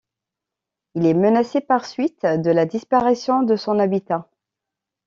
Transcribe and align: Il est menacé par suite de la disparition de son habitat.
Il 0.95 1.05
est 1.05 1.13
menacé 1.13 1.61
par 1.61 1.85
suite 1.85 2.25
de 2.25 2.49
la 2.49 2.65
disparition 2.65 3.43
de 3.43 3.55
son 3.55 3.77
habitat. 3.77 4.27